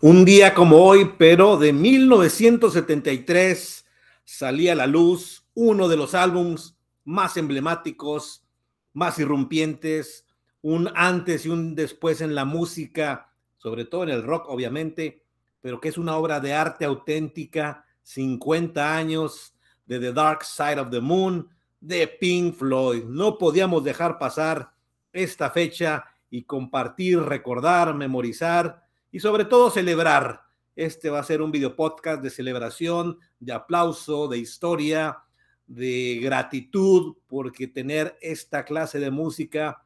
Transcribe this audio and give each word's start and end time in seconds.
Un 0.00 0.24
día 0.24 0.54
como 0.54 0.76
hoy, 0.76 1.14
pero 1.18 1.56
de 1.56 1.72
1973, 1.72 3.84
salía 4.22 4.70
a 4.70 4.76
la 4.76 4.86
luz 4.86 5.44
uno 5.54 5.88
de 5.88 5.96
los 5.96 6.14
álbums 6.14 6.78
más 7.04 7.36
emblemáticos, 7.36 8.46
más 8.92 9.18
irrumpientes, 9.18 10.24
un 10.62 10.88
antes 10.94 11.46
y 11.46 11.48
un 11.48 11.74
después 11.74 12.20
en 12.20 12.36
la 12.36 12.44
música, 12.44 13.32
sobre 13.56 13.86
todo 13.86 14.04
en 14.04 14.10
el 14.10 14.22
rock, 14.22 14.48
obviamente, 14.48 15.24
pero 15.60 15.80
que 15.80 15.88
es 15.88 15.98
una 15.98 16.16
obra 16.16 16.38
de 16.38 16.54
arte 16.54 16.84
auténtica, 16.84 17.84
50 18.04 18.96
años 18.96 19.56
de 19.84 19.98
The 19.98 20.12
Dark 20.12 20.44
Side 20.44 20.78
of 20.78 20.90
the 20.90 21.00
Moon, 21.00 21.48
de 21.80 22.06
Pink 22.06 22.54
Floyd. 22.54 23.02
No 23.02 23.36
podíamos 23.36 23.82
dejar 23.82 24.16
pasar 24.16 24.70
esta 25.12 25.50
fecha 25.50 26.04
y 26.30 26.44
compartir, 26.44 27.18
recordar, 27.18 27.96
memorizar 27.96 28.86
y 29.10 29.20
sobre 29.20 29.44
todo 29.44 29.70
celebrar. 29.70 30.42
Este 30.76 31.10
va 31.10 31.18
a 31.18 31.24
ser 31.24 31.42
un 31.42 31.50
video 31.50 31.74
podcast 31.74 32.22
de 32.22 32.30
celebración, 32.30 33.18
de 33.40 33.52
aplauso, 33.52 34.28
de 34.28 34.38
historia, 34.38 35.18
de 35.66 36.20
gratitud, 36.22 37.16
porque 37.26 37.66
tener 37.66 38.16
esta 38.20 38.64
clase 38.64 39.00
de 39.00 39.10
música 39.10 39.84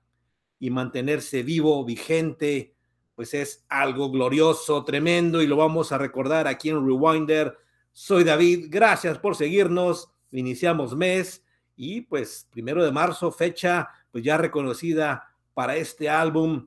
y 0.58 0.70
mantenerse 0.70 1.42
vivo, 1.42 1.84
vigente, 1.84 2.74
pues 3.14 3.34
es 3.34 3.64
algo 3.68 4.10
glorioso, 4.10 4.84
tremendo 4.84 5.42
y 5.42 5.46
lo 5.46 5.56
vamos 5.56 5.92
a 5.92 5.98
recordar 5.98 6.46
aquí 6.46 6.68
en 6.68 6.86
Rewinder. 6.86 7.56
Soy 7.92 8.24
David, 8.24 8.66
gracias 8.68 9.18
por 9.18 9.34
seguirnos. 9.34 10.10
Iniciamos 10.30 10.96
mes 10.96 11.44
y 11.76 12.02
pues 12.02 12.48
primero 12.50 12.84
de 12.84 12.92
marzo, 12.92 13.32
fecha 13.32 13.88
pues 14.10 14.24
ya 14.24 14.36
reconocida 14.36 15.34
para 15.54 15.76
este 15.76 16.08
álbum 16.08 16.66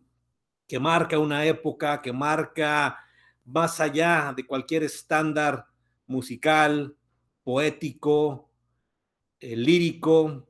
que 0.68 0.80
marca 0.80 1.20
una 1.20 1.46
época, 1.46 2.02
que 2.02 2.12
marca 2.12 2.98
más 3.46 3.80
allá 3.80 4.34
de 4.36 4.46
cualquier 4.46 4.84
estándar 4.84 5.68
musical, 6.08 6.96
poético, 7.44 8.50
eh, 9.40 9.56
lírico 9.56 10.48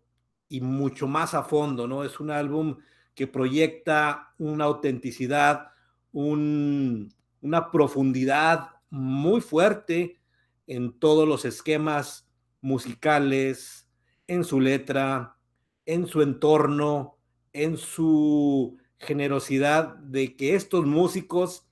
y 0.47 0.61
mucho 0.61 1.07
más 1.07 1.33
a 1.33 1.43
fondo, 1.43 1.87
¿no? 1.87 2.03
Es 2.03 2.19
un 2.19 2.31
álbum 2.31 2.77
que 3.13 3.27
proyecta 3.27 4.33
una 4.37 4.65
autenticidad, 4.65 5.71
una 6.11 7.71
profundidad 7.71 8.69
muy 8.89 9.41
fuerte 9.41 10.19
en 10.67 10.97
todos 10.97 11.27
los 11.27 11.45
esquemas 11.45 12.29
musicales, 12.61 13.89
en 14.27 14.43
su 14.43 14.59
letra, 14.59 15.37
en 15.85 16.07
su 16.07 16.21
entorno, 16.21 17.17
en 17.53 17.77
su 17.77 18.77
generosidad 18.99 19.95
de 19.95 20.35
que 20.35 20.55
estos 20.55 20.85
músicos, 20.85 21.67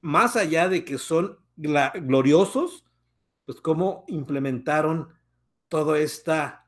más 0.00 0.36
allá 0.36 0.68
de 0.68 0.84
que 0.84 0.98
son 0.98 1.38
gloriosos, 1.56 2.84
pues 3.44 3.60
cómo 3.60 4.04
implementaron 4.08 5.08
toda 5.68 5.98
esta, 5.98 6.66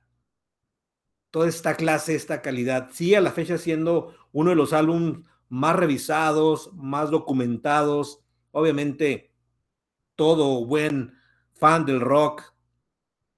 toda 1.31 1.49
esta 1.49 1.75
clase, 1.75 2.15
esta 2.15 2.43
calidad. 2.43 2.91
Sí, 2.93 3.15
a 3.15 3.21
la 3.21 3.33
fecha 3.33 3.59
siendo 3.59 4.15
uno 4.33 4.51
de 4.51 4.57
los 4.57 4.73
álbumes 4.73 5.27
más 5.49 5.77
revisados, 5.77 6.73
más 6.75 7.11
documentados. 7.11 8.21
Obviamente, 8.53 9.33
todo 10.17 10.65
buen 10.65 11.15
fan 11.55 11.85
del 11.85 12.01
rock, 12.01 12.55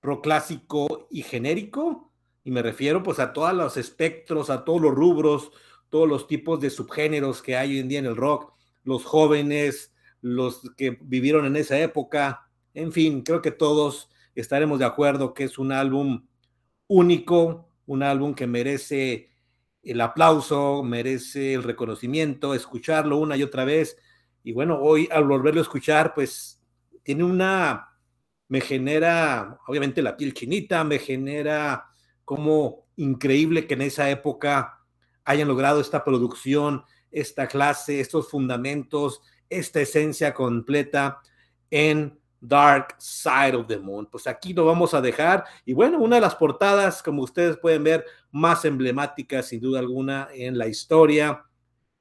rock 0.01 0.23
clásico 0.23 1.09
y 1.11 1.23
genérico, 1.23 2.13
y 2.45 2.51
me 2.51 2.63
refiero 2.63 3.03
pues 3.03 3.19
a 3.19 3.33
todos 3.33 3.55
los 3.55 3.77
espectros, 3.77 4.51
a 4.51 4.65
todos 4.65 4.81
los 4.81 4.95
rubros, 4.95 5.51
todos 5.91 6.09
los 6.09 6.27
tipos 6.27 6.61
de 6.61 6.71
subgéneros 6.71 7.43
que 7.43 7.57
hay 7.57 7.71
hoy 7.71 7.79
en 7.79 7.89
día 7.89 7.99
en 7.99 8.07
el 8.07 8.17
rock, 8.17 8.53
los 8.85 9.05
jóvenes, 9.05 9.93
los 10.21 10.71
que 10.77 10.99
vivieron 11.03 11.47
en 11.47 11.57
esa 11.57 11.79
época, 11.79 12.49
en 12.75 12.93
fin, 12.93 13.23
creo 13.23 13.41
que 13.41 13.51
todos 13.51 14.11
estaremos 14.35 14.79
de 14.79 14.85
acuerdo 14.85 15.35
que 15.35 15.45
es 15.45 15.59
un 15.59 15.71
álbum 15.73 16.27
único, 16.89 17.69
un 17.87 18.03
álbum 18.03 18.35
que 18.35 18.47
merece 18.47 19.31
el 19.83 20.01
aplauso, 20.01 20.83
merece 20.83 21.55
el 21.55 21.63
reconocimiento, 21.63 22.55
escucharlo 22.55 23.19
una 23.19 23.37
y 23.37 23.43
otra 23.43 23.65
vez. 23.65 23.99
Y 24.43 24.53
bueno, 24.53 24.79
hoy 24.81 25.09
al 25.13 25.25
volverlo 25.25 25.61
a 25.61 25.63
escuchar, 25.63 26.15
pues 26.15 26.63
tiene 27.03 27.25
una, 27.25 27.91
me 28.49 28.61
genera, 28.61 29.59
obviamente 29.67 30.03
la 30.03 30.17
piel 30.17 30.35
chinita, 30.35 30.85
me 30.85 30.99
genera 30.99 31.87
como 32.25 32.87
increíble 32.97 33.67
que 33.67 33.75
en 33.75 33.83
esa 33.83 34.11
época 34.11 34.84
hayan 35.25 35.49
logrado 35.49 35.81
esta 35.81 36.05
producción, 36.05 36.85
esta 37.11 37.47
clase, 37.47 38.01
estos 38.01 38.29
fundamentos, 38.29 39.23
esta 39.49 39.81
esencia 39.81 40.35
completa 40.35 41.21
en 41.71 42.19
Dark 42.41 42.97
Side 42.99 43.57
of 43.57 43.67
the 43.67 43.79
Moon. 43.79 44.07
Pues 44.07 44.27
aquí 44.27 44.53
lo 44.53 44.67
vamos 44.67 44.93
a 44.95 45.01
dejar. 45.01 45.45
Y 45.65 45.73
bueno, 45.73 45.99
una 45.99 46.17
de 46.17 46.23
las 46.23 46.35
portadas, 46.35 47.03
como 47.03 47.23
ustedes 47.23 47.57
pueden 47.57 47.85
ver, 47.85 48.05
más 48.31 48.65
emblemáticas 48.65 49.47
sin 49.47 49.61
duda 49.61 49.79
alguna 49.79 50.29
en 50.33 50.59
la 50.59 50.69
historia. 50.69 51.45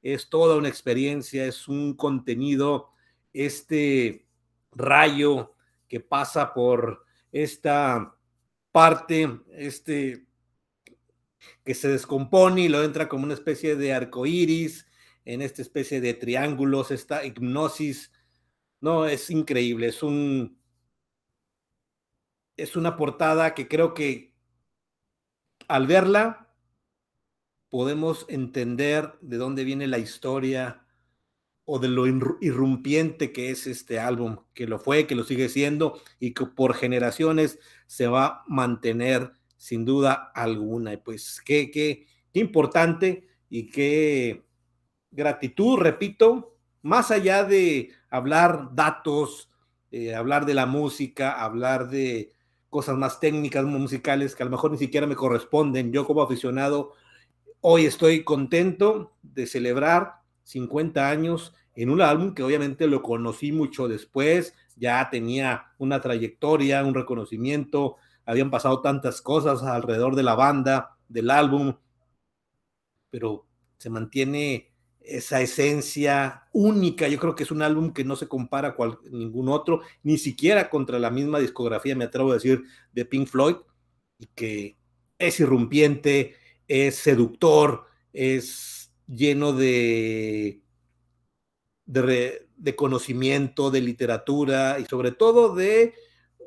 Es 0.02 0.30
toda 0.30 0.58
una 0.58 0.68
experiencia, 0.68 1.46
es 1.46 1.68
un 1.68 1.96
contenido, 1.96 2.90
este 3.32 4.28
rayo 4.74 5.54
que 5.88 6.00
pasa 6.00 6.54
por 6.54 7.06
esta 7.32 8.16
parte, 8.72 9.40
este 9.52 10.26
que 11.64 11.74
se 11.74 11.88
descompone 11.88 12.62
y 12.62 12.70
lo 12.70 12.84
entra 12.84 13.10
como 13.10 13.24
una 13.24 13.34
especie 13.34 13.76
de 13.76 13.94
arco 13.94 14.26
iris, 14.26 14.88
en 15.26 15.42
esta 15.42 15.62
especie 15.62 16.02
de 16.02 16.14
triángulos, 16.14 16.92
esta 16.92 17.26
hipnosis. 17.26 18.12
No, 18.82 19.06
es 19.06 19.30
increíble, 19.30 19.88
es 19.88 20.04
un. 20.04 20.60
Es 22.58 22.76
una 22.76 22.98
portada 22.98 23.56
que 23.56 23.68
creo 23.68 23.94
que 23.94 24.34
al 25.68 25.88
verla 25.88 26.54
podemos 27.70 28.28
entender 28.30 29.18
de 29.22 29.38
dónde 29.38 29.64
viene 29.64 29.88
la 29.88 29.98
historia 29.98 30.86
o 31.66 31.80
de 31.80 31.88
lo 31.88 32.06
irrumpiente 32.06 33.32
que 33.32 33.50
es 33.50 33.66
este 33.66 34.00
álbum, 34.00 34.38
que 34.54 34.68
lo 34.68 34.78
fue, 34.78 35.08
que 35.08 35.16
lo 35.16 35.24
sigue 35.24 35.50
siendo 35.50 36.00
y 36.20 36.34
que 36.34 36.46
por 36.46 36.76
generaciones 36.76 37.60
se 37.88 38.08
va 38.08 38.26
a 38.26 38.44
mantener 38.48 39.32
sin 39.64 39.86
duda 39.86 40.30
alguna. 40.36 40.92
Y 40.92 40.98
pues 40.98 41.42
qué, 41.42 41.72
qué, 41.72 42.06
qué 42.34 42.42
importante 42.42 43.30
y 43.50 43.70
qué 43.70 44.44
gratitud, 45.10 45.80
repito, 45.80 46.58
más 46.82 47.12
allá 47.12 47.46
de 47.46 47.92
hablar 48.10 48.72
datos, 48.74 49.50
eh, 49.90 50.14
hablar 50.14 50.46
de 50.46 50.54
la 50.54 50.66
música, 50.66 51.42
hablar 51.42 51.88
de 51.88 52.34
cosas 52.70 52.98
más 52.98 53.22
técnicas, 53.22 53.64
musicales, 53.64 54.36
que 54.36 54.44
a 54.44 54.48
lo 54.48 54.52
mejor 54.52 54.70
ni 54.72 54.78
siquiera 54.78 55.08
me 55.08 55.16
corresponden. 55.16 55.94
Yo 55.94 56.06
como 56.06 56.22
aficionado, 56.22 56.92
hoy 57.62 57.86
estoy 57.86 58.26
contento 58.26 59.14
de 59.22 59.48
celebrar 59.48 60.16
50 60.44 61.10
años 61.10 61.54
en 61.74 61.90
un 61.90 62.02
álbum 62.02 62.34
que 62.34 62.44
obviamente 62.44 62.86
lo 62.88 63.02
conocí 63.02 63.54
mucho 63.54 63.88
después, 63.88 64.56
ya 64.76 65.10
tenía 65.10 65.68
una 65.78 66.02
trayectoria, 66.02 66.84
un 66.84 66.96
reconocimiento, 66.96 67.96
habían 68.26 68.52
pasado 68.52 68.82
tantas 68.82 69.22
cosas 69.22 69.64
alrededor 69.64 70.16
de 70.16 70.24
la 70.24 70.36
banda, 70.36 70.98
del 71.08 71.30
álbum, 71.30 71.76
pero 73.10 73.46
se 73.78 73.90
mantiene 73.90 74.74
esa 75.02 75.42
esencia 75.42 76.48
única. 76.54 77.08
Yo 77.08 77.20
creo 77.20 77.36
que 77.36 77.44
es 77.44 77.52
un 77.52 77.62
álbum 77.62 77.94
que 77.94 78.04
no 78.04 78.16
se 78.16 78.28
compara 78.28 78.76
con 78.76 79.00
ningún 79.12 79.50
otro, 79.50 79.82
ni 80.02 80.18
siquiera 80.18 80.70
contra 80.70 81.00
la 81.00 81.12
misma 81.12 81.40
discografía, 81.40 81.96
me 81.96 82.06
atrevo 82.06 82.32
a 82.32 82.36
decir, 82.36 82.64
de 82.94 83.06
Pink 83.06 83.28
Floyd, 83.28 83.56
y 84.18 84.28
que 84.28 84.78
es 85.20 85.40
irrumpiente, 85.40 86.36
es 86.68 86.96
seductor, 86.96 87.86
es 88.14 88.92
lleno 89.08 89.54
de, 89.54 90.62
de, 91.86 92.48
de 92.56 92.76
conocimiento, 92.76 93.70
de 93.70 93.82
literatura 93.82 94.80
y 94.80 94.86
sobre 94.86 95.12
todo 95.12 95.54
de 95.56 95.94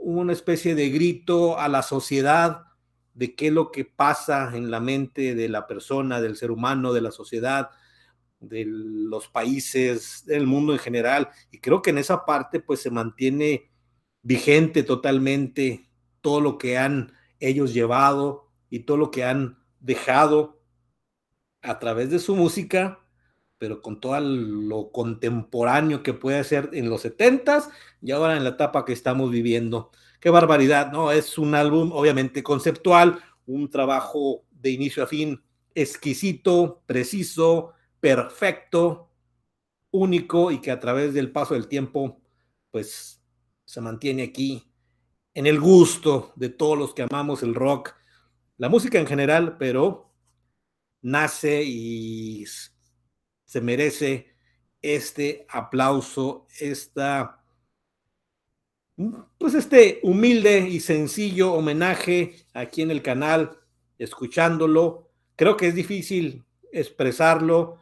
una 0.06 0.32
especie 0.32 0.76
de 0.76 0.88
grito 0.90 1.58
a 1.58 1.66
la 1.66 1.82
sociedad 1.82 2.66
de 3.14 3.34
qué 3.34 3.48
es 3.48 3.52
lo 3.52 3.72
que 3.72 3.84
pasa 3.84 4.56
en 4.56 4.70
la 4.70 4.78
mente 4.78 5.34
de 5.34 5.48
la 5.48 5.66
persona, 5.66 6.20
del 6.20 6.36
ser 6.36 6.52
humano, 6.52 6.92
de 6.92 7.00
la 7.00 7.10
sociedad, 7.10 7.70
de 8.38 8.64
los 8.68 9.26
países, 9.26 10.22
del 10.24 10.46
mundo 10.46 10.72
en 10.72 10.78
general. 10.78 11.30
Y 11.50 11.58
creo 11.58 11.82
que 11.82 11.90
en 11.90 11.98
esa 11.98 12.24
parte 12.24 12.60
pues 12.60 12.80
se 12.80 12.90
mantiene 12.92 13.68
vigente 14.22 14.84
totalmente 14.84 15.90
todo 16.20 16.40
lo 16.40 16.56
que 16.56 16.78
han 16.78 17.12
ellos 17.40 17.74
llevado 17.74 18.52
y 18.70 18.80
todo 18.80 18.98
lo 18.98 19.10
que 19.10 19.24
han 19.24 19.58
dejado 19.80 20.62
a 21.62 21.80
través 21.80 22.10
de 22.10 22.20
su 22.20 22.36
música 22.36 23.00
pero 23.58 23.82
con 23.82 24.00
todo 24.00 24.20
lo 24.20 24.90
contemporáneo 24.92 26.02
que 26.02 26.14
puede 26.14 26.44
ser 26.44 26.70
en 26.72 26.90
los 26.90 27.02
70 27.02 27.70
y 28.02 28.10
ahora 28.10 28.36
en 28.36 28.44
la 28.44 28.50
etapa 28.50 28.84
que 28.84 28.92
estamos 28.92 29.30
viviendo. 29.30 29.90
Qué 30.20 30.30
barbaridad, 30.30 30.92
¿no? 30.92 31.12
Es 31.12 31.38
un 31.38 31.54
álbum 31.54 31.92
obviamente 31.92 32.42
conceptual, 32.42 33.20
un 33.46 33.70
trabajo 33.70 34.44
de 34.50 34.70
inicio 34.70 35.02
a 35.02 35.06
fin 35.06 35.42
exquisito, 35.74 36.82
preciso, 36.86 37.74
perfecto, 38.00 39.10
único 39.90 40.50
y 40.50 40.60
que 40.60 40.70
a 40.70 40.80
través 40.80 41.14
del 41.14 41.30
paso 41.30 41.54
del 41.54 41.68
tiempo, 41.68 42.20
pues 42.70 43.22
se 43.64 43.80
mantiene 43.80 44.24
aquí 44.24 44.72
en 45.34 45.46
el 45.46 45.60
gusto 45.60 46.32
de 46.36 46.48
todos 46.48 46.78
los 46.78 46.94
que 46.94 47.02
amamos 47.02 47.42
el 47.42 47.54
rock, 47.54 47.94
la 48.56 48.68
música 48.68 48.98
en 48.98 49.06
general, 49.06 49.58
pero 49.58 50.10
nace 51.02 51.62
y 51.62 52.44
se 53.46 53.60
merece 53.60 54.34
este 54.82 55.46
aplauso, 55.48 56.46
esta, 56.60 57.42
pues 59.38 59.54
este 59.54 60.00
humilde 60.02 60.68
y 60.68 60.80
sencillo 60.80 61.54
homenaje 61.54 62.34
aquí 62.52 62.82
en 62.82 62.90
el 62.90 63.02
canal, 63.02 63.58
escuchándolo. 63.98 65.10
Creo 65.36 65.56
que 65.56 65.68
es 65.68 65.74
difícil 65.74 66.44
expresarlo. 66.72 67.78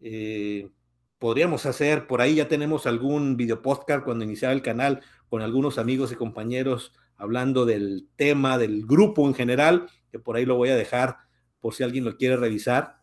Eh, 0.00 0.70
podríamos 1.18 1.66
hacer, 1.66 2.06
por 2.06 2.20
ahí 2.22 2.36
ya 2.36 2.48
tenemos 2.48 2.86
algún 2.86 3.36
video 3.36 3.60
podcast 3.60 4.04
cuando 4.04 4.24
iniciaba 4.24 4.54
el 4.54 4.62
canal 4.62 5.02
con 5.28 5.42
algunos 5.42 5.78
amigos 5.78 6.12
y 6.12 6.16
compañeros 6.16 6.94
hablando 7.16 7.66
del 7.66 8.08
tema, 8.16 8.56
del 8.56 8.86
grupo 8.86 9.26
en 9.28 9.34
general, 9.34 9.90
que 10.10 10.18
por 10.18 10.36
ahí 10.36 10.46
lo 10.46 10.56
voy 10.56 10.70
a 10.70 10.76
dejar 10.76 11.18
por 11.60 11.74
si 11.74 11.82
alguien 11.82 12.04
lo 12.04 12.16
quiere 12.16 12.36
revisar. 12.36 13.02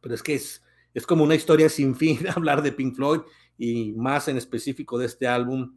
Pero 0.00 0.14
es 0.16 0.22
que 0.22 0.34
es, 0.34 0.63
es 0.94 1.06
como 1.06 1.24
una 1.24 1.34
historia 1.34 1.68
sin 1.68 1.94
fin 1.96 2.18
hablar 2.34 2.62
de 2.62 2.72
Pink 2.72 2.94
Floyd 2.96 3.20
y 3.58 3.92
más 3.92 4.28
en 4.28 4.36
específico 4.36 4.98
de 4.98 5.06
este 5.06 5.26
álbum, 5.26 5.76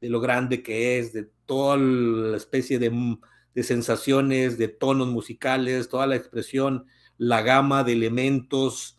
de 0.00 0.08
lo 0.08 0.20
grande 0.20 0.62
que 0.62 0.98
es, 0.98 1.12
de 1.12 1.28
toda 1.46 1.76
la 1.76 2.36
especie 2.36 2.78
de, 2.78 3.16
de 3.54 3.62
sensaciones, 3.62 4.58
de 4.58 4.68
tonos 4.68 5.08
musicales, 5.08 5.88
toda 5.88 6.06
la 6.06 6.16
expresión, 6.16 6.86
la 7.16 7.42
gama 7.42 7.82
de 7.82 7.94
elementos 7.94 8.98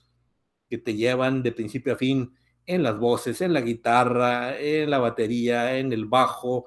que 0.69 0.77
te 0.77 0.95
llevan 0.95 1.42
de 1.42 1.51
principio 1.51 1.94
a 1.94 1.98
fin 1.98 2.33
en 2.66 2.83
las 2.83 3.00
voces, 3.00 3.42
en 3.42 3.54
la 3.54 3.62
guitarra, 3.62 4.60
en 4.60 4.89
la 4.89 5.00
batería, 5.00 5.77
en 5.80 5.92
el 5.92 6.06
bajo, 6.06 6.66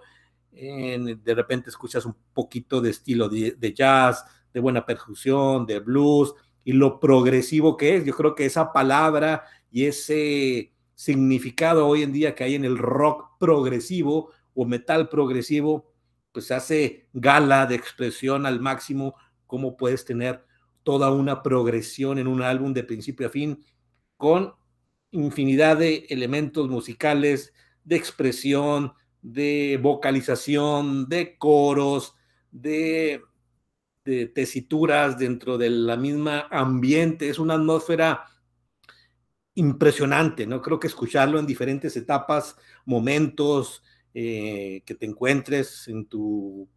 en, 0.50 1.22
de 1.22 1.34
repente 1.34 1.70
escuchas 1.70 2.04
un 2.04 2.16
poquito 2.32 2.81
de 2.81 2.90
estilo 2.90 3.28
de, 3.28 3.75
jazz, 3.75 4.25
de 4.52 4.60
buena 4.60 4.84
percusión, 4.84 5.64
de 5.64 5.78
blues, 5.78 6.34
y 6.64 6.73
lo 6.73 7.00
progresivo 7.00 7.76
que 7.76 7.97
es. 7.97 8.05
Yo 8.05 8.14
creo 8.14 8.35
que 8.35 8.47
esa 8.47 8.73
palabra 8.73 9.44
y 9.70 9.87
ese 9.87 10.73
significado 10.94 11.87
hoy 11.87 12.03
en 12.03 12.12
día 12.12 12.35
que 12.35 12.44
hay 12.44 12.55
en 12.55 12.64
el 12.64 12.79
rock 12.79 13.38
progresivo 13.38 14.31
o 14.55 14.64
metal 14.64 15.09
progresivo, 15.09 15.93
pues 16.32 16.50
hace 16.50 17.09
gala 17.12 17.67
de 17.67 17.75
expresión 17.75 18.47
al 18.47 18.61
máximo, 18.61 19.14
cómo 19.47 19.76
puedes 19.76 20.05
tener 20.05 20.44
toda 20.82 21.11
una 21.11 21.43
progresión 21.43 22.19
en 22.19 22.26
un 22.26 22.43
álbum 22.43 22.73
de 22.73 22.85
principio 22.85 23.26
a 23.26 23.31
fin 23.31 23.64
con 24.17 24.55
infinidad 25.11 25.76
de 25.76 26.06
elementos 26.09 26.69
musicales, 26.69 27.53
de 27.85 27.97
expresión, 27.97 28.93
de 29.20 29.79
vocalización, 29.81 31.09
de 31.09 31.37
coros, 31.37 32.14
de, 32.50 33.23
de 34.04 34.26
tesituras 34.26 35.19
dentro 35.19 35.58
de 35.58 35.70
la 35.70 35.96
misma 35.96 36.49
ambiente. 36.50 37.28
Es 37.28 37.38
una 37.38 37.54
atmósfera 37.54 38.25
impresionante, 39.54 40.46
¿no? 40.46 40.62
Creo 40.62 40.81
que 40.81 40.87
escucharlo 40.87 41.38
en 41.38 41.46
diferentes 41.46 41.96
etapas, 41.96 42.56
momentos 42.84 43.82
eh, 44.14 44.82
que 44.84 44.94
te 44.94 45.06
encuentres 45.06 45.88
en 45.88 46.06
tu 46.06 46.69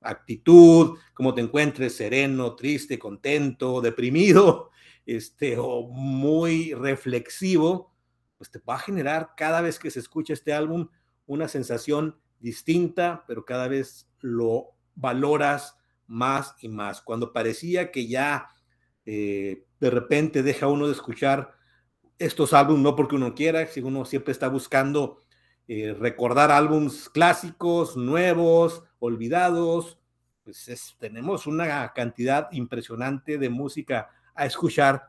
actitud, 0.00 0.98
como 1.14 1.34
te 1.34 1.40
encuentres 1.40 1.96
sereno, 1.96 2.54
triste, 2.54 2.98
contento, 2.98 3.80
deprimido, 3.80 4.70
este, 5.06 5.56
o 5.58 5.88
muy 5.88 6.74
reflexivo, 6.74 7.92
pues 8.36 8.50
te 8.50 8.58
va 8.58 8.74
a 8.74 8.80
generar 8.80 9.30
cada 9.36 9.60
vez 9.60 9.78
que 9.78 9.90
se 9.90 10.00
escucha 10.00 10.32
este 10.32 10.52
álbum 10.52 10.88
una 11.26 11.48
sensación 11.48 12.18
distinta, 12.38 13.24
pero 13.26 13.44
cada 13.44 13.66
vez 13.68 14.08
lo 14.20 14.76
valoras 14.94 15.75
más 16.06 16.54
y 16.60 16.68
más. 16.68 17.00
Cuando 17.00 17.32
parecía 17.32 17.90
que 17.90 18.06
ya 18.06 18.48
eh, 19.04 19.64
de 19.80 19.90
repente 19.90 20.42
deja 20.42 20.66
uno 20.66 20.86
de 20.86 20.92
escuchar 20.92 21.54
estos 22.18 22.52
álbumes, 22.52 22.82
no 22.82 22.96
porque 22.96 23.16
uno 23.16 23.34
quiera, 23.34 23.66
si 23.66 23.80
uno 23.80 24.04
siempre 24.04 24.32
está 24.32 24.48
buscando 24.48 25.20
eh, 25.68 25.94
recordar 25.98 26.50
álbumes 26.50 27.08
clásicos, 27.08 27.96
nuevos, 27.96 28.84
olvidados, 28.98 29.98
pues 30.42 30.96
tenemos 30.98 31.46
una 31.46 31.92
cantidad 31.92 32.48
impresionante 32.52 33.36
de 33.36 33.50
música 33.50 34.10
a 34.34 34.46
escuchar, 34.46 35.02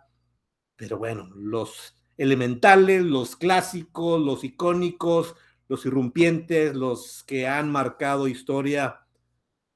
pero 0.75 0.97
bueno, 0.97 1.29
los 1.35 1.95
elementales, 2.17 3.03
los 3.03 3.35
clásicos, 3.35 4.19
los 4.19 4.43
icónicos, 4.43 5.35
los 5.67 5.85
irrumpientes, 5.85 6.75
los 6.75 7.23
que 7.23 7.47
han 7.47 7.71
marcado 7.71 8.27
historia, 8.27 9.01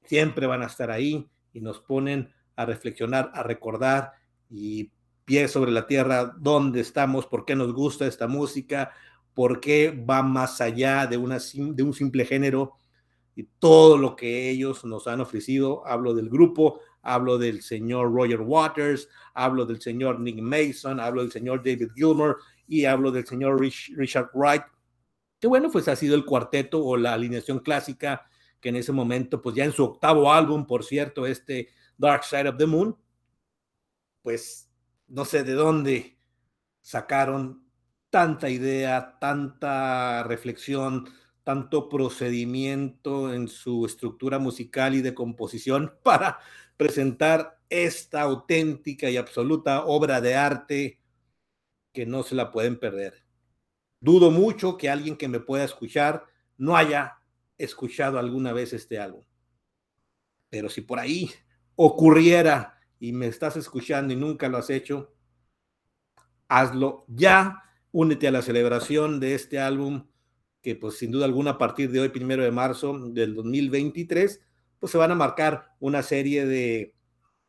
siempre 0.04 0.46
van 0.46 0.62
a 0.62 0.66
estar 0.66 0.90
ahí 0.90 1.28
y 1.52 1.60
nos 1.60 1.80
ponen 1.80 2.32
a 2.56 2.66
reflexionar, 2.66 3.30
a 3.34 3.42
recordar 3.42 4.12
y 4.50 4.90
pie 5.24 5.48
sobre 5.48 5.70
la 5.70 5.86
tierra 5.86 6.34
dónde 6.38 6.80
estamos, 6.80 7.26
por 7.26 7.44
qué 7.44 7.54
nos 7.54 7.72
gusta 7.72 8.06
esta 8.06 8.26
música, 8.26 8.92
por 9.34 9.60
qué 9.60 9.90
va 9.90 10.22
más 10.22 10.60
allá 10.60 11.06
de, 11.06 11.16
un 11.16 11.94
simple 11.94 12.24
género 12.24 12.74
y 13.34 13.44
todo 13.58 13.96
lo 13.96 14.14
que 14.16 14.50
ellos 14.50 14.84
nos 14.84 15.06
han 15.06 15.20
ofrecido. 15.20 15.86
Hablo 15.86 16.14
del 16.14 16.28
grupo, 16.28 16.80
hablo 17.00 17.38
del 17.38 17.62
señor 17.62 18.12
Roger 18.12 18.40
Waters, 18.40 19.08
hablo 19.32 19.64
del 19.64 19.80
señor 19.80 20.20
Nick 20.20 20.40
Mason, 20.40 21.00
hablo 21.00 21.22
del 21.22 21.32
señor 21.32 21.62
David 21.64 21.92
Gilmour 21.94 22.38
y 22.66 22.84
hablo 22.84 23.10
del 23.10 23.26
señor 23.26 23.60
Richard 23.60 24.30
Wright, 24.34 24.62
que 25.40 25.46
bueno, 25.46 25.70
pues 25.70 25.88
ha 25.88 25.96
sido 25.96 26.14
el 26.14 26.24
cuarteto 26.24 26.84
o 26.84 26.96
la 26.96 27.14
alineación 27.14 27.58
clásica 27.58 28.26
que 28.62 28.70
en 28.70 28.76
ese 28.76 28.92
momento, 28.92 29.42
pues 29.42 29.56
ya 29.56 29.64
en 29.64 29.72
su 29.72 29.84
octavo 29.84 30.32
álbum, 30.32 30.66
por 30.66 30.84
cierto, 30.84 31.26
este 31.26 31.68
Dark 31.98 32.24
Side 32.24 32.48
of 32.48 32.56
the 32.56 32.66
Moon, 32.66 32.96
pues 34.22 34.70
no 35.08 35.24
sé 35.24 35.42
de 35.42 35.52
dónde 35.52 36.16
sacaron 36.80 37.66
tanta 38.08 38.48
idea, 38.48 39.18
tanta 39.18 40.22
reflexión, 40.22 41.08
tanto 41.42 41.88
procedimiento 41.88 43.34
en 43.34 43.48
su 43.48 43.84
estructura 43.84 44.38
musical 44.38 44.94
y 44.94 45.02
de 45.02 45.12
composición 45.12 45.98
para 46.04 46.38
presentar 46.76 47.58
esta 47.68 48.22
auténtica 48.22 49.10
y 49.10 49.16
absoluta 49.16 49.84
obra 49.84 50.20
de 50.20 50.36
arte 50.36 51.00
que 51.92 52.06
no 52.06 52.22
se 52.22 52.36
la 52.36 52.52
pueden 52.52 52.78
perder. 52.78 53.24
Dudo 54.00 54.30
mucho 54.30 54.76
que 54.76 54.88
alguien 54.88 55.16
que 55.16 55.28
me 55.28 55.40
pueda 55.40 55.64
escuchar 55.64 56.26
no 56.58 56.76
haya 56.76 57.21
escuchado 57.64 58.18
alguna 58.18 58.52
vez 58.52 58.72
este 58.72 58.98
álbum. 58.98 59.24
Pero 60.50 60.68
si 60.68 60.80
por 60.82 60.98
ahí 60.98 61.30
ocurriera 61.76 62.78
y 62.98 63.12
me 63.12 63.26
estás 63.26 63.56
escuchando 63.56 64.12
y 64.12 64.16
nunca 64.16 64.48
lo 64.48 64.58
has 64.58 64.70
hecho, 64.70 65.14
hazlo 66.48 67.04
ya. 67.08 67.58
Únete 67.90 68.28
a 68.28 68.30
la 68.30 68.42
celebración 68.42 69.20
de 69.20 69.34
este 69.34 69.58
álbum 69.58 70.06
que 70.62 70.76
pues 70.76 70.96
sin 70.96 71.10
duda 71.10 71.24
alguna 71.24 71.52
a 71.52 71.58
partir 71.58 71.90
de 71.90 72.00
hoy, 72.00 72.08
primero 72.08 72.44
de 72.44 72.52
marzo 72.52 72.96
del 73.10 73.34
2023, 73.34 74.40
pues 74.78 74.92
se 74.92 74.98
van 74.98 75.10
a 75.10 75.16
marcar 75.16 75.74
una 75.80 76.02
serie 76.02 76.46
de 76.46 76.94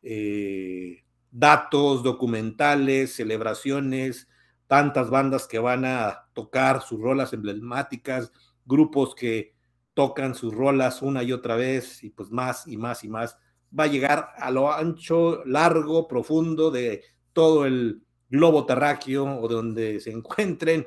eh, 0.02 1.04
datos, 1.30 2.02
documentales, 2.02 3.14
celebraciones, 3.14 4.28
tantas 4.66 5.10
bandas 5.10 5.46
que 5.46 5.60
van 5.60 5.84
a 5.84 6.28
tocar 6.34 6.82
sus 6.82 7.00
rolas 7.00 7.32
emblemáticas, 7.32 8.32
grupos 8.66 9.14
que 9.14 9.53
tocan 9.94 10.34
sus 10.34 10.52
rolas 10.52 11.02
una 11.02 11.22
y 11.22 11.32
otra 11.32 11.56
vez 11.56 12.02
y 12.02 12.10
pues 12.10 12.30
más 12.30 12.66
y 12.66 12.76
más 12.76 13.04
y 13.04 13.08
más. 13.08 13.38
Va 13.76 13.84
a 13.84 13.88
llegar 13.88 14.30
a 14.36 14.50
lo 14.50 14.72
ancho, 14.72 15.44
largo, 15.44 16.06
profundo 16.06 16.70
de 16.70 17.02
todo 17.32 17.64
el 17.64 18.02
globo 18.28 18.66
terráqueo 18.66 19.40
o 19.40 19.48
donde 19.48 20.00
se 20.00 20.10
encuentren 20.10 20.86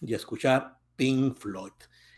y 0.00 0.14
escuchar 0.14 0.78
Pink 0.96 1.36
Floyd 1.36 1.72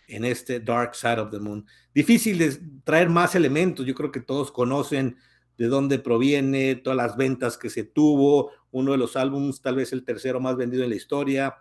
en 0.09 0.25
este 0.25 0.61
Dark 0.61 0.95
Side 0.95 1.21
of 1.21 1.31
the 1.31 1.39
Moon. 1.39 1.65
Difícil 1.95 2.39
de 2.39 2.59
traer 2.85 3.09
más 3.09 3.35
elementos, 3.35 3.87
yo 3.87 3.95
creo 3.95 4.13
que 4.13 4.21
todos 4.21 4.53
conocen 4.53 5.17
de 5.57 5.67
dónde 5.67 5.99
proviene, 5.99 6.77
todas 6.77 6.97
las 6.97 7.17
ventas 7.17 7.57
que 7.57 7.71
se 7.71 7.85
tuvo, 7.85 8.51
uno 8.71 8.93
de 8.93 8.99
los 8.99 9.17
álbumes, 9.17 9.61
tal 9.61 9.77
vez 9.77 9.93
el 9.93 10.05
tercero 10.05 10.41
más 10.41 10.57
vendido 10.57 10.83
en 10.85 10.91
la 10.91 10.97
historia, 10.97 11.57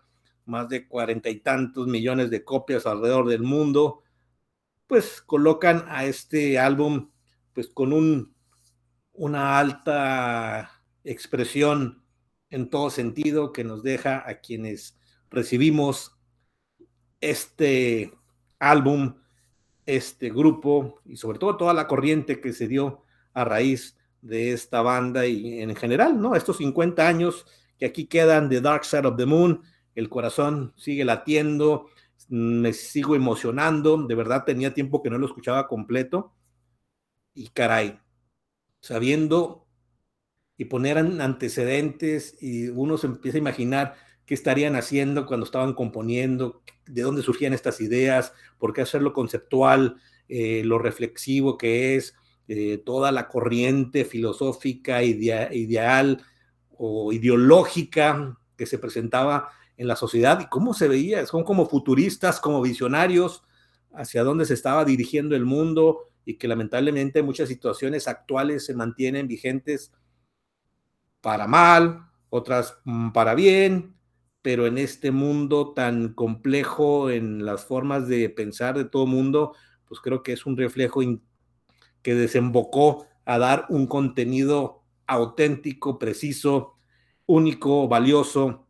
más 0.52 0.70
de 0.70 0.88
cuarenta 0.88 1.30
y 1.30 1.40
tantos 1.40 1.88
millones 1.88 2.30
de 2.30 2.44
copias 2.44 2.86
alrededor 2.86 3.28
del 3.28 3.42
mundo, 3.42 4.04
pues 4.86 5.22
colocan 5.22 5.86
a 5.88 6.06
este 6.06 6.60
álbum 6.60 7.10
pues 7.54 7.68
con 7.68 7.94
un, 7.94 8.36
una 9.14 9.58
alta 9.58 10.84
expresión 11.04 12.04
en 12.50 12.70
todo 12.70 12.90
sentido 12.90 13.54
que 13.54 13.64
nos 13.64 13.82
deja 13.82 14.28
a 14.30 14.42
quienes 14.42 15.00
recibimos 15.30 16.18
este 17.22 18.14
álbum, 18.60 19.16
este 19.86 20.30
grupo 20.30 21.02
y 21.06 21.16
sobre 21.16 21.40
todo 21.40 21.58
toda 21.58 21.74
la 21.74 21.88
corriente 21.88 22.42
que 22.42 22.54
se 22.54 22.68
dio 22.68 23.02
a 23.34 23.46
raíz 23.46 23.98
de 24.22 24.52
esta 24.52 24.82
banda 24.82 25.26
y 25.26 25.62
en 25.62 25.76
general, 25.76 26.20
¿no? 26.20 26.36
Estos 26.36 26.58
50 26.58 27.08
años 27.08 27.46
que 27.78 27.86
aquí 27.86 28.06
quedan 28.06 28.50
de 28.50 28.62
Dark 28.62 28.86
Side 28.86 29.08
of 29.08 29.18
the 29.18 29.26
Moon, 29.26 29.62
el 29.96 30.10
corazón 30.10 30.74
sigue 30.78 31.06
latiendo, 31.06 31.88
me 32.30 32.74
sigo 32.74 33.16
emocionando, 33.16 33.98
de 33.98 34.16
verdad 34.16 34.46
tenía 34.46 34.74
tiempo 34.74 35.02
que 35.02 35.10
no 35.10 35.18
lo 35.18 35.26
escuchaba 35.26 35.68
completo. 35.68 36.34
Y 37.34 37.50
caray, 37.50 38.00
sabiendo 38.80 39.68
y 40.58 40.66
poner 40.66 40.98
antecedentes 40.98 42.38
y 42.42 42.68
uno 42.70 42.98
se 42.98 43.08
empieza 43.08 43.38
a 43.38 43.40
imaginar 43.40 43.96
qué 44.26 44.34
estarían 44.34 44.76
haciendo 44.76 45.26
cuando 45.26 45.46
estaban 45.46 45.74
componiendo, 45.74 46.62
de 46.86 47.02
dónde 47.02 47.22
surgían 47.22 47.54
estas 47.54 47.82
ideas, 47.82 48.34
por 48.60 48.74
qué 48.74 48.82
hacerlo 48.82 49.14
conceptual, 49.14 49.98
eh, 50.28 50.62
lo 50.64 50.78
reflexivo 50.78 51.58
que 51.58 51.96
es, 51.96 52.16
eh, 52.48 52.78
toda 52.86 53.12
la 53.12 53.28
corriente 53.28 54.06
filosófica, 54.06 55.04
ideal 55.04 56.24
o 56.70 57.12
ideológica 57.12 58.38
que 58.56 58.66
se 58.66 58.78
presentaba 58.78 59.50
en 59.82 59.88
la 59.88 59.96
sociedad 59.96 60.40
y 60.40 60.46
cómo 60.46 60.76
se 60.76 60.88
veía, 60.88 61.26
son 61.26 61.44
como 61.44 61.68
futuristas, 61.68 62.40
como 62.40 62.62
visionarios, 62.62 63.44
hacia 63.92 64.24
dónde 64.24 64.46
se 64.46 64.54
estaba 64.54 64.86
dirigiendo 64.86 65.36
el 65.36 65.44
mundo 65.44 66.12
y 66.24 66.36
que 66.36 66.48
lamentablemente 66.48 67.24
muchas 67.24 67.50
situaciones 67.50 68.08
actuales 68.08 68.64
se 68.64 68.76
mantienen 68.76 69.28
vigentes 69.28 69.92
para 71.20 71.48
mal, 71.48 72.06
otras 72.30 72.78
mm, 72.86 73.10
para 73.10 73.34
bien, 73.34 73.96
pero 74.44 74.68
en 74.68 74.78
este 74.78 75.10
mundo 75.10 75.74
tan 75.74 76.14
complejo 76.14 77.10
en 77.10 77.44
las 77.44 77.66
formas 77.66 78.08
de 78.08 78.30
pensar 78.30 78.78
de 78.78 78.86
todo 78.86 79.08
mundo, 79.08 79.56
pues 79.86 80.00
creo 80.00 80.22
que 80.22 80.34
es 80.34 80.46
un 80.46 80.58
reflejo 80.58 81.02
que 82.04 82.14
desembocó 82.14 83.08
a 83.26 83.40
dar 83.40 83.66
un 83.70 83.88
contenido 83.88 84.84
auténtico, 85.08 85.98
preciso, 85.98 86.76
único, 87.26 87.88
valioso, 87.88 88.61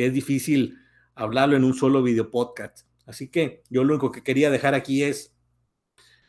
que 0.00 0.06
es 0.06 0.14
difícil 0.14 0.78
hablarlo 1.14 1.58
en 1.58 1.64
un 1.64 1.74
solo 1.74 2.02
video 2.02 2.30
podcast. 2.30 2.86
Así 3.04 3.28
que 3.28 3.62
yo 3.68 3.84
lo 3.84 3.92
único 3.92 4.10
que 4.10 4.22
quería 4.22 4.50
dejar 4.50 4.72
aquí 4.72 5.02
es 5.02 5.36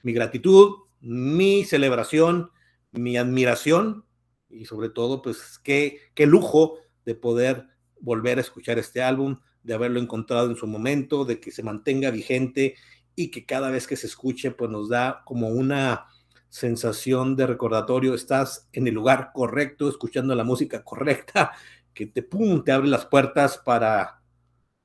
mi 0.03 0.11
gratitud, 0.11 0.73
mi 0.99 1.63
celebración, 1.63 2.51
mi 2.91 3.15
admiración 3.15 4.03
y 4.49 4.65
sobre 4.65 4.89
todo, 4.89 5.21
pues 5.21 5.57
qué, 5.63 6.01
qué 6.15 6.25
lujo 6.25 6.79
de 7.05 7.15
poder 7.15 7.69
volver 8.01 8.39
a 8.39 8.41
escuchar 8.41 8.77
este 8.77 9.01
álbum, 9.01 9.39
de 9.63 9.73
haberlo 9.73 10.01
encontrado 10.01 10.49
en 10.49 10.57
su 10.57 10.67
momento, 10.67 11.23
de 11.23 11.39
que 11.39 11.51
se 11.51 11.63
mantenga 11.63 12.11
vigente 12.11 12.75
y 13.15 13.31
que 13.31 13.45
cada 13.45 13.69
vez 13.69 13.87
que 13.87 13.95
se 13.95 14.07
escuche, 14.07 14.51
pues 14.51 14.69
nos 14.69 14.89
da 14.89 15.21
como 15.23 15.47
una 15.47 16.07
sensación 16.49 17.37
de 17.37 17.47
recordatorio, 17.47 18.15
estás 18.15 18.67
en 18.73 18.85
el 18.87 18.93
lugar 18.95 19.31
correcto, 19.33 19.87
escuchando 19.87 20.35
la 20.35 20.43
música 20.43 20.83
correcta, 20.83 21.53
que 21.93 22.05
te, 22.05 22.24
pum, 22.24 22.63
te 22.63 22.71
abre 22.71 22.88
las 22.88 23.05
puertas 23.05 23.57
para 23.57 24.21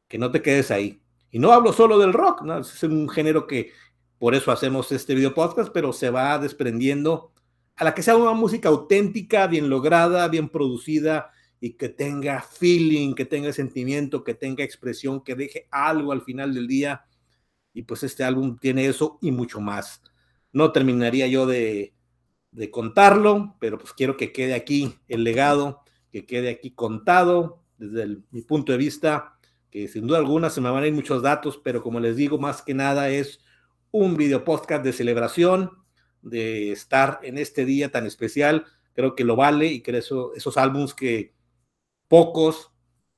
que 0.09 0.19
no 0.19 0.31
te 0.31 0.43
quedes 0.43 0.71
ahí. 0.71 1.01
Y 1.31 1.39
no 1.39 1.53
hablo 1.53 1.73
solo 1.73 1.99
del 1.99 2.13
rock, 2.13 2.43
¿no? 2.43 2.59
es 2.59 2.83
un 2.83 3.09
género 3.09 3.47
que 3.47 3.73
por 4.19 4.35
eso 4.35 4.51
hacemos 4.51 4.91
este 4.93 5.15
video 5.15 5.35
podcast, 5.35 5.71
pero 5.73 5.93
se 5.93 6.11
va 6.11 6.39
desprendiendo 6.39 7.33
a 7.77 7.85
la 7.85 7.95
que 7.95 8.03
sea 8.03 8.17
una 8.17 8.33
música 8.33 8.71
auténtica, 8.71 9.47
bien 9.47 9.69
lograda, 9.69 10.29
bien 10.29 10.49
producida 10.49 11.31
y 11.61 11.75
que 11.75 11.91
tenga 11.91 12.41
feeling, 12.41 13.15
que 13.15 13.27
tenga 13.27 13.53
sentimiento, 13.53 14.25
que 14.25 14.35
tenga 14.35 14.65
expresión, 14.65 15.23
que 15.23 15.35
deje 15.35 15.69
algo 15.71 16.13
al 16.13 16.23
final 16.23 16.55
del 16.55 16.67
día. 16.67 17.05
Y 17.75 17.83
pues 17.83 18.03
este 18.03 18.25
álbum 18.25 18.57
tiene 18.59 18.87
eso 18.87 19.19
y 19.21 19.31
mucho 19.31 19.61
más. 19.61 20.03
No 20.53 20.73
terminaría 20.73 21.27
yo 21.27 21.47
de, 21.47 21.95
de 22.51 22.71
contarlo, 22.71 23.57
pero 23.61 23.77
pues 23.79 23.93
quiero 23.93 24.17
que 24.17 24.33
quede 24.33 24.55
aquí 24.55 24.97
el 25.09 25.25
legado 25.25 25.83
que 26.17 26.25
quede 26.25 26.49
aquí 26.49 26.71
contado 26.71 27.63
desde 27.77 28.23
mi 28.31 28.41
punto 28.41 28.73
de 28.73 28.79
vista, 28.79 29.39
que 29.71 29.87
sin 29.87 30.07
duda 30.07 30.17
alguna 30.17 30.49
se 30.49 30.63
me 30.63 30.71
van 30.71 30.83
a 30.83 30.87
ir 30.87 30.95
muchos 30.95 31.21
datos, 31.21 31.61
pero 31.63 31.83
como 31.83 32.01
les 32.01 32.17
digo, 32.17 32.39
más 32.39 32.63
que 32.63 32.73
nada 32.73 33.11
es 33.11 33.41
un 33.91 34.17
video 34.17 34.43
podcast 34.43 34.83
de 34.83 34.95
celebración, 34.95 35.73
de 36.23 36.73
estar 36.73 37.21
en 37.23 37.37
este 37.37 37.67
día 37.67 37.93
tan 37.93 38.07
especial. 38.07 38.65
Creo 38.95 39.15
que 39.15 39.25
lo 39.25 39.37
vale 39.37 39.67
y 39.67 39.83
que 39.83 39.95
esos 39.95 40.57
álbums 40.57 40.95
que 40.95 41.35
pocos 42.09 42.73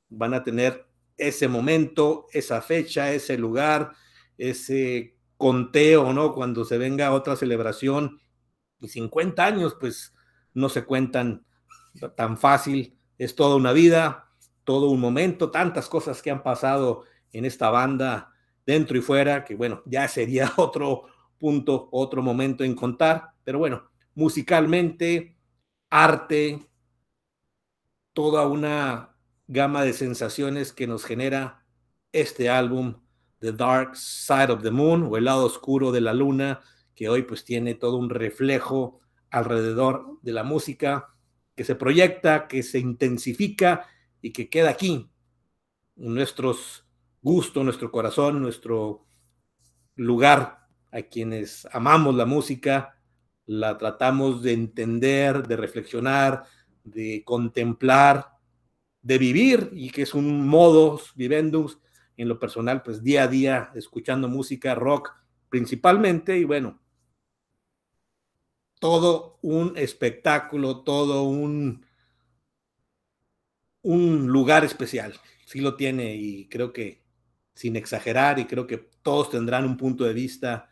van 0.09 0.35
a 0.35 0.43
tener 0.43 0.89
ese 1.17 1.47
momento, 1.47 2.27
esa 2.33 2.61
fecha, 2.63 3.13
ese 3.13 3.39
lugar, 3.39 3.93
ese 4.39 5.17
conteo, 5.37 6.13
¿no? 6.13 6.35
Cuando 6.35 6.65
se 6.65 6.79
venga 6.79 7.13
otra 7.13 7.37
celebración 7.37 8.21
y 8.81 8.89
50 8.89 9.47
años, 9.47 9.77
pues 9.79 10.13
no 10.53 10.69
se 10.69 10.85
cuentan 10.85 11.45
tan 12.17 12.39
fácil, 12.39 12.97
es 13.19 13.35
toda 13.35 13.57
una 13.57 13.73
vida, 13.73 14.31
todo 14.65 14.91
un 14.91 15.01
momento, 15.01 15.51
tantas 15.51 15.89
cosas 15.89 16.23
que 16.23 16.31
han 16.31 16.43
pasado 16.43 17.05
en 17.33 17.45
esta 17.45 17.71
banda 17.71 18.33
dentro 18.67 18.99
y 18.99 19.01
fuera, 19.01 19.45
que 19.45 19.55
bueno, 19.55 19.83
ya 19.87 20.07
sería 20.09 20.53
otro 20.57 21.05
punto, 21.39 21.89
otro 21.93 22.23
momento 22.23 22.65
en 22.65 22.75
contar, 22.75 23.31
pero 23.45 23.59
bueno, 23.59 23.91
musicalmente, 24.15 25.37
arte, 25.89 26.69
toda 28.13 28.47
una 28.47 29.17
gama 29.47 29.83
de 29.85 29.93
sensaciones 29.93 30.73
que 30.73 30.87
nos 30.87 31.05
genera 31.05 31.65
este 32.13 32.51
álbum, 32.51 33.01
The 33.39 33.53
Dark 33.53 33.97
Side 33.97 34.53
of 34.53 34.63
the 34.63 34.71
Moon, 34.71 35.05
o 35.05 35.17
el 35.17 35.25
lado 35.25 35.47
oscuro 35.47 35.93
de 35.93 36.01
la 36.01 36.13
luna, 36.13 36.61
que 36.95 37.09
hoy 37.09 37.23
pues 37.23 37.45
tiene 37.45 37.75
todo 37.75 37.97
un 37.97 38.11
reflejo 38.11 39.01
alrededor 39.31 40.19
de 40.23 40.33
la 40.33 40.43
música, 40.43 41.15
que 41.59 41.65
se 41.65 41.75
proyecta, 41.75 42.47
que 42.47 42.63
se 42.63 42.79
intensifica 42.79 43.89
y 44.23 44.31
que 44.31 44.49
queda 44.49 44.71
aquí, 44.71 45.11
en 45.97 46.15
nuestros 46.15 46.87
gustos, 47.21 47.65
nuestro 47.65 47.91
corazón, 47.91 48.41
nuestro 48.41 49.05
lugar 49.97 50.69
a 50.93 51.03
quienes 51.03 51.67
amamos 51.73 52.15
la 52.15 52.27
música, 52.27 52.97
la 53.45 53.77
tratamos 53.77 54.41
de 54.45 54.53
entender, 54.53 55.49
de 55.49 55.57
reflexionar, 55.57 56.45
de 56.85 57.25
contemplar, 57.25 58.29
de 59.03 59.19
vivir 59.19 59.71
y 59.73 59.91
que 59.91 60.03
es 60.03 60.15
un 60.15 60.47
modus 60.47 61.13
vivendus 61.17 61.81
en 62.17 62.29
lo 62.29 62.39
personal, 62.39 62.85
pues 62.85 63.03
día 63.03 63.25
a 63.25 63.27
día 63.27 63.73
escuchando 63.75 64.29
música 64.29 64.77
rock 64.77 65.11
principalmente 65.49 66.39
y 66.39 66.45
bueno, 66.45 66.81
todo 68.79 69.39
un 69.43 69.77
espectáculo, 69.77 70.83
todo 70.83 71.25
un, 71.25 71.85
un 73.83 74.27
lugar 74.29 74.65
especial. 74.65 75.15
Sí 75.47 75.61
lo 75.61 75.77
tiene 75.77 76.15
y 76.15 76.49
creo 76.49 76.73
que 76.73 77.03
sin 77.55 77.77
exagerar 77.77 78.39
y 78.39 78.45
creo 78.45 78.67
que 78.67 78.89
todos 79.03 79.31
tendrán 79.31 79.65
un 79.65 79.77
punto 79.77 80.05
de 80.05 80.13
vista 80.13 80.71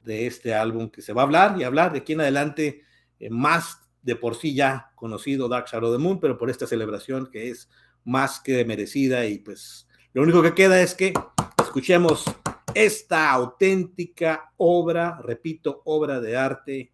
de 0.00 0.26
este 0.26 0.54
álbum 0.54 0.90
que 0.90 1.02
se 1.02 1.12
va 1.12 1.22
a 1.22 1.24
hablar 1.24 1.56
y 1.58 1.64
hablar 1.64 1.92
de 1.92 2.00
aquí 2.00 2.12
en 2.12 2.20
adelante 2.20 2.82
eh, 3.20 3.30
más 3.30 3.80
de 4.02 4.16
por 4.16 4.34
sí 4.34 4.54
ya 4.54 4.92
conocido 4.96 5.48
Dark 5.48 5.66
Shadow 5.66 5.90
of 5.90 5.96
the 5.96 6.02
Moon, 6.02 6.20
pero 6.20 6.36
por 6.36 6.50
esta 6.50 6.66
celebración 6.66 7.30
que 7.30 7.50
es 7.50 7.70
más 8.04 8.40
que 8.40 8.64
merecida 8.64 9.26
y 9.26 9.38
pues 9.38 9.88
lo 10.12 10.22
único 10.22 10.42
que 10.42 10.54
queda 10.54 10.80
es 10.82 10.94
que 10.94 11.14
escuchemos 11.62 12.24
esta 12.74 13.30
auténtica 13.30 14.52
obra, 14.56 15.20
repito, 15.22 15.82
obra 15.84 16.20
de 16.20 16.36
arte 16.36 16.93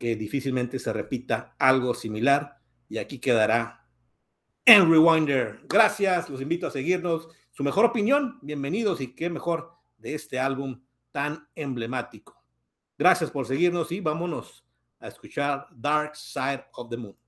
que 0.00 0.16
difícilmente 0.16 0.78
se 0.78 0.94
repita 0.94 1.54
algo 1.58 1.92
similar 1.92 2.56
y 2.88 2.96
aquí 2.96 3.18
quedará 3.18 3.86
en 4.64 4.90
Rewinder. 4.90 5.60
Gracias, 5.68 6.30
los 6.30 6.40
invito 6.40 6.66
a 6.66 6.70
seguirnos. 6.70 7.28
Su 7.50 7.62
mejor 7.62 7.84
opinión, 7.84 8.38
bienvenidos 8.40 9.02
y 9.02 9.14
qué 9.14 9.28
mejor 9.28 9.74
de 9.98 10.14
este 10.14 10.40
álbum 10.40 10.82
tan 11.12 11.46
emblemático. 11.54 12.42
Gracias 12.96 13.30
por 13.30 13.46
seguirnos 13.46 13.92
y 13.92 14.00
vámonos 14.00 14.64
a 15.00 15.08
escuchar 15.08 15.66
Dark 15.70 16.16
Side 16.16 16.64
of 16.72 16.88
the 16.88 16.96
Moon. 16.96 17.19